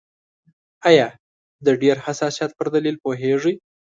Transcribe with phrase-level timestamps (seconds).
[0.89, 1.07] آیا
[1.65, 3.55] د ډېر حساسیت پر دلیل پوهیږئ؟